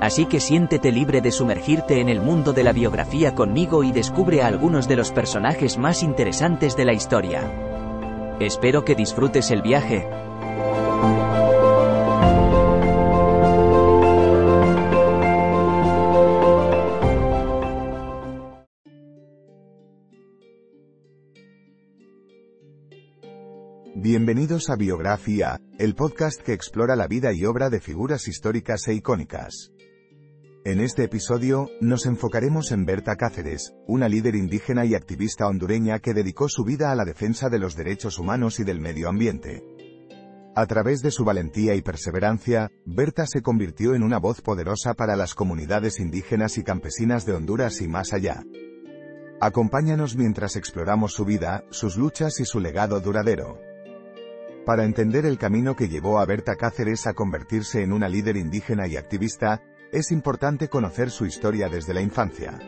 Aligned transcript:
Así 0.00 0.24
que 0.24 0.40
siéntete 0.40 0.92
libre 0.92 1.20
de 1.20 1.30
sumergirte 1.30 2.00
en 2.00 2.08
el 2.08 2.22
mundo 2.22 2.54
de 2.54 2.64
la 2.64 2.72
biografía 2.72 3.34
conmigo 3.34 3.84
y 3.84 3.92
descubre 3.92 4.40
a 4.40 4.46
algunos 4.46 4.88
de 4.88 4.96
los 4.96 5.12
personajes 5.12 5.76
más 5.76 6.02
interesantes 6.02 6.74
de 6.74 6.86
la 6.86 6.94
historia. 6.94 7.42
Espero 8.40 8.82
que 8.82 8.94
disfrutes 8.94 9.50
el 9.50 9.60
viaje. 9.60 10.08
Bienvenidos 23.94 24.70
a 24.70 24.76
Biografía, 24.76 25.60
el 25.78 25.94
podcast 25.94 26.40
que 26.40 26.54
explora 26.54 26.96
la 26.96 27.06
vida 27.06 27.34
y 27.34 27.44
obra 27.44 27.68
de 27.68 27.80
figuras 27.80 28.28
históricas 28.28 28.88
e 28.88 28.94
icónicas. 28.94 29.72
En 30.62 30.78
este 30.80 31.04
episodio, 31.04 31.70
nos 31.80 32.04
enfocaremos 32.04 32.70
en 32.70 32.84
Berta 32.84 33.16
Cáceres, 33.16 33.72
una 33.86 34.10
líder 34.10 34.34
indígena 34.34 34.84
y 34.84 34.94
activista 34.94 35.46
hondureña 35.46 36.00
que 36.00 36.12
dedicó 36.12 36.50
su 36.50 36.64
vida 36.64 36.92
a 36.92 36.94
la 36.94 37.06
defensa 37.06 37.48
de 37.48 37.58
los 37.58 37.76
derechos 37.76 38.18
humanos 38.18 38.60
y 38.60 38.64
del 38.64 38.78
medio 38.78 39.08
ambiente. 39.08 39.64
A 40.54 40.66
través 40.66 41.00
de 41.00 41.12
su 41.12 41.24
valentía 41.24 41.74
y 41.76 41.80
perseverancia, 41.80 42.70
Berta 42.84 43.26
se 43.26 43.40
convirtió 43.40 43.94
en 43.94 44.02
una 44.02 44.18
voz 44.18 44.42
poderosa 44.42 44.92
para 44.92 45.16
las 45.16 45.34
comunidades 45.34 45.98
indígenas 45.98 46.58
y 46.58 46.62
campesinas 46.62 47.24
de 47.24 47.32
Honduras 47.32 47.80
y 47.80 47.88
más 47.88 48.12
allá. 48.12 48.44
Acompáñanos 49.40 50.14
mientras 50.14 50.56
exploramos 50.56 51.14
su 51.14 51.24
vida, 51.24 51.64
sus 51.70 51.96
luchas 51.96 52.38
y 52.38 52.44
su 52.44 52.60
legado 52.60 53.00
duradero. 53.00 53.58
Para 54.66 54.84
entender 54.84 55.24
el 55.24 55.38
camino 55.38 55.74
que 55.74 55.88
llevó 55.88 56.18
a 56.18 56.26
Berta 56.26 56.54
Cáceres 56.56 57.06
a 57.06 57.14
convertirse 57.14 57.82
en 57.82 57.94
una 57.94 58.10
líder 58.10 58.36
indígena 58.36 58.86
y 58.86 58.98
activista, 58.98 59.62
es 59.92 60.12
importante 60.12 60.68
conocer 60.68 61.10
su 61.10 61.26
historia 61.26 61.68
desde 61.68 61.94
la 61.94 62.00
infancia. 62.00 62.58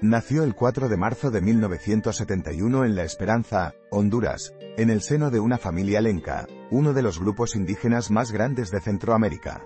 Nació 0.00 0.44
el 0.44 0.54
4 0.54 0.88
de 0.88 0.96
marzo 0.96 1.30
de 1.30 1.40
1971 1.40 2.84
en 2.84 2.94
La 2.94 3.02
Esperanza, 3.02 3.74
Honduras, 3.90 4.54
en 4.76 4.90
el 4.90 5.02
seno 5.02 5.30
de 5.30 5.40
una 5.40 5.58
familia 5.58 6.00
lenca, 6.00 6.46
uno 6.70 6.92
de 6.92 7.02
los 7.02 7.18
grupos 7.18 7.56
indígenas 7.56 8.10
más 8.10 8.30
grandes 8.30 8.70
de 8.70 8.80
Centroamérica. 8.80 9.64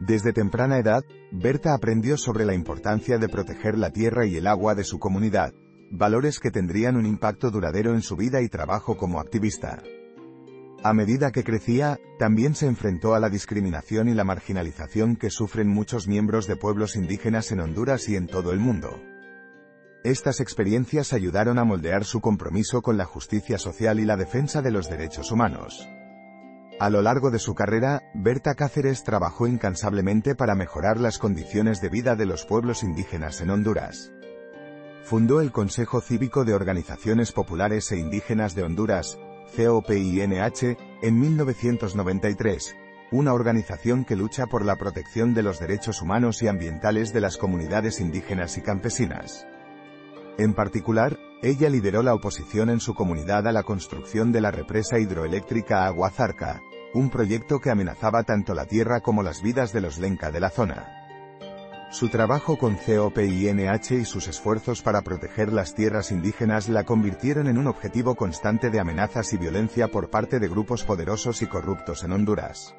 Desde 0.00 0.32
temprana 0.32 0.78
edad, 0.78 1.04
Berta 1.32 1.74
aprendió 1.74 2.16
sobre 2.16 2.46
la 2.46 2.54
importancia 2.54 3.18
de 3.18 3.28
proteger 3.28 3.76
la 3.76 3.90
tierra 3.90 4.26
y 4.26 4.36
el 4.36 4.46
agua 4.46 4.74
de 4.74 4.84
su 4.84 4.98
comunidad, 4.98 5.52
valores 5.90 6.38
que 6.38 6.50
tendrían 6.50 6.96
un 6.96 7.04
impacto 7.04 7.50
duradero 7.50 7.94
en 7.94 8.02
su 8.02 8.16
vida 8.16 8.40
y 8.40 8.48
trabajo 8.48 8.96
como 8.96 9.20
activista. 9.20 9.82
A 10.84 10.92
medida 10.92 11.32
que 11.32 11.42
crecía, 11.42 11.98
también 12.18 12.54
se 12.54 12.66
enfrentó 12.66 13.14
a 13.14 13.20
la 13.20 13.30
discriminación 13.30 14.08
y 14.08 14.14
la 14.14 14.22
marginalización 14.22 15.16
que 15.16 15.28
sufren 15.28 15.68
muchos 15.68 16.06
miembros 16.06 16.46
de 16.46 16.56
pueblos 16.56 16.94
indígenas 16.94 17.50
en 17.50 17.60
Honduras 17.60 18.08
y 18.08 18.14
en 18.14 18.28
todo 18.28 18.52
el 18.52 18.60
mundo. 18.60 19.00
Estas 20.04 20.38
experiencias 20.38 21.12
ayudaron 21.12 21.58
a 21.58 21.64
moldear 21.64 22.04
su 22.04 22.20
compromiso 22.20 22.80
con 22.82 22.96
la 22.96 23.04
justicia 23.04 23.58
social 23.58 23.98
y 23.98 24.04
la 24.04 24.16
defensa 24.16 24.62
de 24.62 24.70
los 24.70 24.88
derechos 24.88 25.32
humanos. 25.32 25.88
A 26.78 26.90
lo 26.90 27.02
largo 27.02 27.32
de 27.32 27.40
su 27.40 27.56
carrera, 27.56 28.04
Berta 28.14 28.54
Cáceres 28.54 29.02
trabajó 29.02 29.48
incansablemente 29.48 30.36
para 30.36 30.54
mejorar 30.54 31.00
las 31.00 31.18
condiciones 31.18 31.80
de 31.80 31.88
vida 31.88 32.14
de 32.14 32.26
los 32.26 32.44
pueblos 32.44 32.84
indígenas 32.84 33.40
en 33.40 33.50
Honduras. 33.50 34.12
Fundó 35.02 35.40
el 35.40 35.50
Consejo 35.50 36.00
Cívico 36.00 36.44
de 36.44 36.54
Organizaciones 36.54 37.32
Populares 37.32 37.90
e 37.90 37.98
Indígenas 37.98 38.54
de 38.54 38.62
Honduras, 38.62 39.18
COPINH, 39.56 40.76
en 41.02 41.20
1993, 41.20 42.76
una 43.10 43.32
organización 43.32 44.04
que 44.04 44.16
lucha 44.16 44.46
por 44.46 44.64
la 44.64 44.76
protección 44.76 45.34
de 45.34 45.42
los 45.42 45.58
derechos 45.58 46.02
humanos 46.02 46.42
y 46.42 46.48
ambientales 46.48 47.12
de 47.12 47.20
las 47.20 47.36
comunidades 47.36 48.00
indígenas 48.00 48.58
y 48.58 48.62
campesinas. 48.62 49.46
En 50.36 50.54
particular, 50.54 51.18
ella 51.42 51.70
lideró 51.70 52.02
la 52.02 52.14
oposición 52.14 52.68
en 52.70 52.80
su 52.80 52.94
comunidad 52.94 53.46
a 53.46 53.52
la 53.52 53.62
construcción 53.62 54.32
de 54.32 54.40
la 54.40 54.50
represa 54.50 54.98
hidroeléctrica 54.98 55.86
Aguazarca, 55.86 56.60
un 56.94 57.10
proyecto 57.10 57.60
que 57.60 57.70
amenazaba 57.70 58.24
tanto 58.24 58.54
la 58.54 58.66
tierra 58.66 59.00
como 59.00 59.22
las 59.22 59.42
vidas 59.42 59.72
de 59.72 59.80
los 59.80 59.98
lenca 59.98 60.30
de 60.30 60.40
la 60.40 60.50
zona. 60.50 61.07
Su 61.90 62.10
trabajo 62.10 62.58
con 62.58 62.76
COPINH 62.76 63.92
y 63.92 64.04
sus 64.04 64.28
esfuerzos 64.28 64.82
para 64.82 65.00
proteger 65.00 65.50
las 65.50 65.74
tierras 65.74 66.12
indígenas 66.12 66.68
la 66.68 66.84
convirtieron 66.84 67.48
en 67.48 67.56
un 67.56 67.66
objetivo 67.66 68.14
constante 68.14 68.68
de 68.68 68.78
amenazas 68.78 69.32
y 69.32 69.38
violencia 69.38 69.88
por 69.88 70.10
parte 70.10 70.38
de 70.38 70.48
grupos 70.48 70.84
poderosos 70.84 71.40
y 71.40 71.46
corruptos 71.46 72.04
en 72.04 72.12
Honduras. 72.12 72.76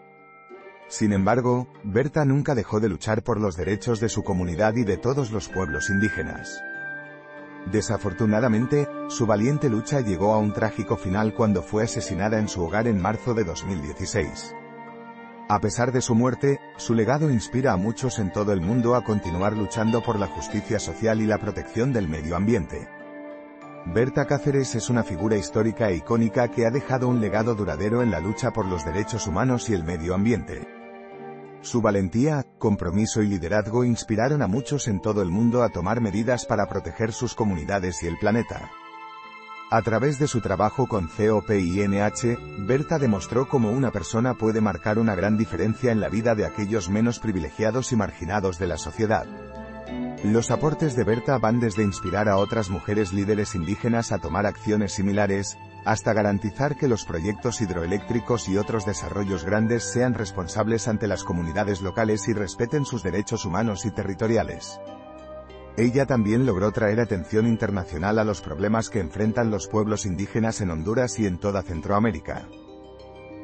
Sin 0.89 1.11
embargo, 1.11 1.67
Berta 1.83 2.23
nunca 2.23 2.53
dejó 2.53 2.79
de 2.79 2.89
luchar 2.89 3.23
por 3.23 3.39
los 3.39 3.55
derechos 3.55 3.99
de 3.99 4.09
su 4.09 4.23
comunidad 4.23 4.75
y 4.75 4.83
de 4.83 4.97
todos 4.97 5.31
los 5.31 5.49
pueblos 5.49 5.89
indígenas. 5.89 6.61
Desafortunadamente, 7.71 8.87
su 9.07 9.25
valiente 9.25 9.69
lucha 9.69 10.01
llegó 10.01 10.33
a 10.33 10.37
un 10.37 10.53
trágico 10.53 10.97
final 10.97 11.33
cuando 11.33 11.63
fue 11.63 11.83
asesinada 11.83 12.37
en 12.37 12.47
su 12.47 12.63
hogar 12.63 12.87
en 12.87 13.01
marzo 13.01 13.33
de 13.33 13.43
2016. 13.43 14.53
A 15.51 15.59
pesar 15.59 15.91
de 15.91 16.01
su 16.01 16.13
muerte, 16.13 16.59
su 16.77 16.93
legado 16.93 17.31
inspira 17.31 17.73
a 17.73 17.75
muchos 17.75 18.19
en 18.19 18.31
todo 18.31 18.53
el 18.53 18.61
mundo 18.61 18.93
a 18.93 19.03
continuar 19.03 19.57
luchando 19.57 20.03
por 20.03 20.19
la 20.19 20.27
justicia 20.27 20.77
social 20.77 21.21
y 21.21 21.25
la 21.25 21.39
protección 21.39 21.91
del 21.91 22.07
medio 22.07 22.35
ambiente. 22.35 22.87
Berta 23.87 24.27
Cáceres 24.27 24.75
es 24.75 24.91
una 24.91 25.01
figura 25.01 25.37
histórica 25.37 25.89
e 25.89 25.95
icónica 25.95 26.49
que 26.49 26.67
ha 26.67 26.69
dejado 26.69 27.07
un 27.07 27.19
legado 27.19 27.55
duradero 27.55 28.03
en 28.03 28.11
la 28.11 28.19
lucha 28.19 28.51
por 28.51 28.67
los 28.67 28.85
derechos 28.85 29.25
humanos 29.25 29.71
y 29.71 29.73
el 29.73 29.83
medio 29.83 30.13
ambiente. 30.13 30.67
Su 31.61 31.81
valentía, 31.81 32.45
compromiso 32.59 33.23
y 33.23 33.27
liderazgo 33.27 33.83
inspiraron 33.83 34.43
a 34.43 34.47
muchos 34.47 34.87
en 34.87 35.01
todo 35.01 35.23
el 35.23 35.29
mundo 35.29 35.63
a 35.63 35.69
tomar 35.69 35.99
medidas 35.99 36.45
para 36.45 36.69
proteger 36.69 37.11
sus 37.11 37.33
comunidades 37.33 38.03
y 38.03 38.07
el 38.07 38.19
planeta. 38.19 38.69
A 39.71 39.83
través 39.83 40.17
de 40.17 40.27
su 40.27 40.41
trabajo 40.41 40.87
con 40.87 41.07
COPINH, 41.07 42.39
Berta 42.57 42.97
demostró 42.97 43.47
cómo 43.47 43.69
una 43.69 43.91
persona 43.91 44.33
puede 44.33 44.61
marcar 44.61 44.97
una 44.97 45.13
gran 45.13 45.37
diferencia 45.37 45.91
en 45.91 45.99
la 45.99 46.09
vida 46.09 46.33
de 46.33 46.47
aquellos 46.47 46.89
menos 46.89 47.19
privilegiados 47.19 47.91
y 47.91 47.95
marginados 47.95 48.57
de 48.57 48.65
la 48.65 48.79
sociedad. 48.79 49.27
Los 50.23 50.49
aportes 50.49 50.95
de 50.95 51.03
Berta 51.03 51.37
van 51.37 51.59
desde 51.59 51.83
inspirar 51.83 52.29
a 52.29 52.37
otras 52.37 52.71
mujeres 52.71 53.13
líderes 53.13 53.53
indígenas 53.53 54.11
a 54.11 54.17
tomar 54.17 54.47
acciones 54.47 54.93
similares, 54.93 55.55
hasta 55.85 56.13
garantizar 56.13 56.75
que 56.75 56.87
los 56.87 57.05
proyectos 57.05 57.61
hidroeléctricos 57.61 58.49
y 58.49 58.57
otros 58.57 58.87
desarrollos 58.87 59.45
grandes 59.45 59.83
sean 59.83 60.15
responsables 60.15 60.87
ante 60.87 61.07
las 61.07 61.23
comunidades 61.23 61.81
locales 61.81 62.27
y 62.27 62.33
respeten 62.33 62.85
sus 62.85 63.03
derechos 63.03 63.45
humanos 63.45 63.85
y 63.85 63.91
territoriales. 63.91 64.79
Ella 65.79 66.05
también 66.05 66.45
logró 66.45 66.73
traer 66.73 66.99
atención 66.99 67.47
internacional 67.47 68.19
a 68.19 68.25
los 68.25 68.41
problemas 68.41 68.89
que 68.89 68.99
enfrentan 68.99 69.49
los 69.49 69.69
pueblos 69.69 70.05
indígenas 70.05 70.59
en 70.59 70.71
Honduras 70.71 71.17
y 71.19 71.25
en 71.25 71.37
toda 71.37 71.61
Centroamérica. 71.61 72.49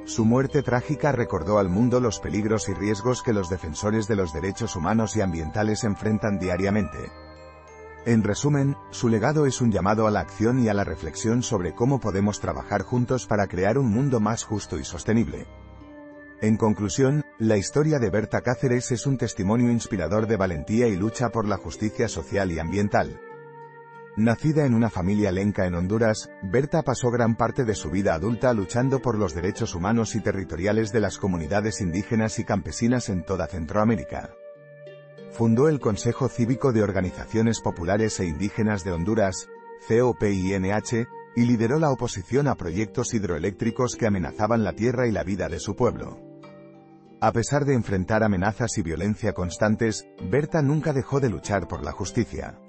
Su 0.04 0.26
muerte 0.26 0.62
trágica 0.62 1.14
recordó 1.14 1.60
al 1.60 1.70
mundo 1.70 2.02
los 2.02 2.20
peligros 2.20 2.68
y 2.68 2.74
riesgos 2.74 3.24
que 3.24 3.32
los 3.32 3.50
defensores 3.50 4.10
de 4.10 4.18
los 4.18 4.34
derechos 4.34 4.76
humanos 4.76 5.16
y 5.16 5.22
ambientales 5.22 5.86
enfrentan 5.86 6.38
diariamente. 6.38 7.10
En 8.06 8.22
resumen, 8.22 8.76
su 8.92 9.08
legado 9.08 9.46
es 9.46 9.62
un 9.62 9.72
llamado 9.72 10.06
a 10.06 10.12
la 10.12 10.20
acción 10.20 10.60
y 10.60 10.68
a 10.68 10.74
la 10.74 10.84
reflexión 10.84 11.42
sobre 11.42 11.74
cómo 11.74 12.02
podemos 12.02 12.42
trabajar 12.42 12.82
juntos 12.82 13.28
para 13.28 13.48
crear 13.48 13.78
un 13.78 13.90
mundo 13.90 14.20
más 14.20 14.44
justo 14.44 14.78
y 14.78 14.84
sostenible. 14.84 15.48
En 16.42 16.58
conclusión, 16.58 17.24
la 17.40 17.58
historia 17.58 17.98
de 17.98 18.10
Berta 18.10 18.42
Cáceres 18.42 18.92
es 18.92 19.06
un 19.08 19.18
testimonio 19.18 19.72
inspirador 19.72 20.28
de 20.28 20.36
valentía 20.36 20.88
y 20.88 20.96
lucha 20.98 21.30
por 21.30 21.48
la 21.48 21.58
justicia 21.58 22.10
social 22.10 22.52
y 22.52 22.60
ambiental. 22.60 23.22
Nacida 24.18 24.66
en 24.66 24.74
una 24.74 24.90
familia 24.90 25.32
lenca 25.32 25.66
en 25.66 25.76
Honduras, 25.76 26.30
Berta 26.42 26.84
pasó 26.84 27.10
gran 27.10 27.36
parte 27.36 27.64
de 27.64 27.76
su 27.76 27.90
vida 27.90 28.14
adulta 28.14 28.54
luchando 28.54 29.02
por 29.02 29.18
los 29.18 29.34
derechos 29.34 29.76
humanos 29.76 30.16
y 30.16 30.22
territoriales 30.22 30.92
de 30.92 31.02
las 31.02 31.18
comunidades 31.18 31.82
indígenas 31.82 32.38
y 32.40 32.44
campesinas 32.44 33.10
en 33.10 33.24
toda 33.24 33.48
Centroamérica. 33.48 34.32
Fundó 35.32 35.68
el 35.68 35.80
Consejo 35.80 36.30
Cívico 36.30 36.72
de 36.72 36.84
Organizaciones 36.84 37.60
Populares 37.60 38.20
e 38.20 38.26
Indígenas 38.26 38.84
de 38.86 38.94
Honduras, 38.94 39.50
COPINH, 39.88 41.08
y 41.36 41.46
lideró 41.46 41.80
la 41.80 41.92
oposición 41.92 42.48
a 42.48 42.56
proyectos 42.56 43.14
hidroeléctricos 43.14 43.96
que 43.96 44.08
amenazaban 44.08 44.64
la 44.64 44.74
tierra 44.74 45.08
y 45.08 45.12
la 45.12 45.24
vida 45.24 45.50
de 45.50 45.60
su 45.60 45.76
pueblo. 45.76 46.18
A 47.22 47.32
pesar 47.32 47.66
de 47.66 47.74
enfrentar 47.74 48.24
amenazas 48.24 48.78
y 48.78 48.82
violencia 48.82 49.34
constantes, 49.34 50.08
Berta 50.30 50.62
nunca 50.62 50.94
dejó 50.94 51.20
de 51.20 51.30
luchar 51.30 51.68
por 51.68 51.84
la 51.84 51.92
justicia. 51.92 52.60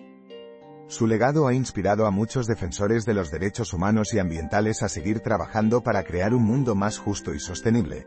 Su 0.89 1.07
legado 1.07 1.49
ha 1.49 1.55
inspirado 1.55 2.07
a 2.07 2.11
muchos 2.11 2.47
defensores 2.47 3.05
de 3.05 3.15
los 3.15 3.31
derechos 3.31 3.73
humanos 3.73 4.15
y 4.15 4.21
ambientales 4.21 4.83
a 4.83 4.89
seguir 4.89 5.21
trabajando 5.21 5.83
para 5.83 6.05
crear 6.05 6.33
un 6.33 6.45
mundo 6.45 6.75
más 6.75 6.99
justo 6.99 7.35
y 7.35 7.41
sostenible. 7.41 8.07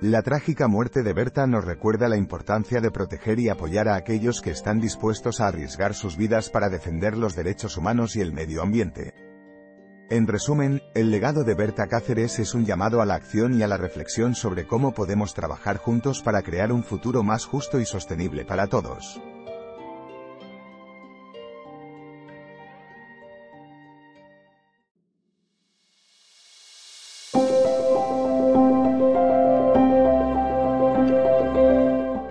La 0.00 0.22
trágica 0.22 0.66
muerte 0.66 1.02
de 1.02 1.12
Berta 1.12 1.46
nos 1.46 1.64
recuerda 1.64 2.08
la 2.08 2.16
importancia 2.16 2.80
de 2.80 2.90
proteger 2.90 3.38
y 3.38 3.50
apoyar 3.50 3.88
a 3.88 3.96
aquellos 3.96 4.40
que 4.40 4.50
están 4.50 4.80
dispuestos 4.80 5.40
a 5.40 5.48
arriesgar 5.48 5.94
sus 5.94 6.16
vidas 6.16 6.48
para 6.48 6.70
defender 6.70 7.18
los 7.18 7.36
derechos 7.36 7.76
humanos 7.76 8.16
y 8.16 8.20
el 8.20 8.32
medio 8.32 8.62
ambiente. 8.62 9.29
En 10.10 10.26
resumen, 10.26 10.82
el 10.94 11.12
legado 11.12 11.44
de 11.44 11.54
Berta 11.54 11.86
Cáceres 11.86 12.40
es 12.40 12.54
un 12.54 12.66
llamado 12.66 13.00
a 13.00 13.06
la 13.06 13.14
acción 13.14 13.56
y 13.56 13.62
a 13.62 13.68
la 13.68 13.76
reflexión 13.76 14.34
sobre 14.34 14.66
cómo 14.66 14.92
podemos 14.92 15.34
trabajar 15.34 15.76
juntos 15.76 16.20
para 16.20 16.42
crear 16.42 16.72
un 16.72 16.82
futuro 16.82 17.22
más 17.22 17.44
justo 17.44 17.78
y 17.78 17.86
sostenible 17.86 18.44
para 18.44 18.66
todos. 18.66 19.20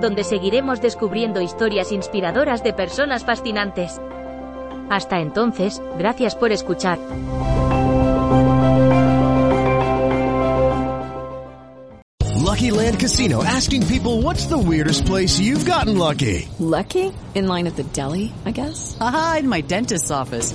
donde 0.00 0.24
seguiremos 0.24 0.80
descubriendo 0.80 1.40
historias 1.40 1.92
inspiradoras 1.92 2.62
de 2.62 2.72
personas 2.72 3.24
fascinantes. 3.24 4.00
Hasta 4.90 5.20
entonces, 5.20 5.82
gracias 5.98 6.36
por 6.36 6.52
escuchar. 6.52 6.98
Lucky 12.56 12.70
Land 12.70 12.98
Casino 12.98 13.44
asking 13.44 13.86
people 13.86 14.22
what's 14.22 14.46
the 14.46 14.56
weirdest 14.56 15.04
place 15.04 15.38
you've 15.38 15.66
gotten 15.66 15.98
lucky? 15.98 16.48
Lucky? 16.58 17.12
In 17.34 17.48
line 17.48 17.66
at 17.66 17.76
the 17.76 17.82
deli, 17.82 18.32
I 18.46 18.50
guess? 18.52 18.96
Aha, 18.98 19.38
in 19.40 19.48
my 19.48 19.60
dentist's 19.60 20.10
office. 20.10 20.54